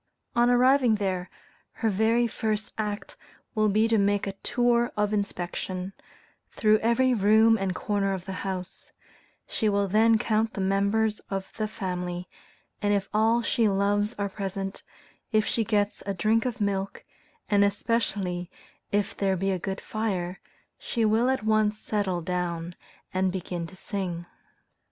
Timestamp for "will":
3.53-3.69, 9.69-9.87, 21.05-21.29